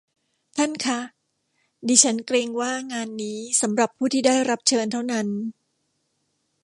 [0.57, 0.99] ท่านคะ
[1.87, 5.27] ดิฉันเกรงว่างานนี้สำหรับผู้ที่ได้รับเชิญเท่านั้น